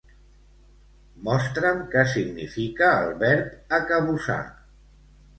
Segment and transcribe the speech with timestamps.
[1.25, 4.39] Mostra'm què significa el verb acabussar.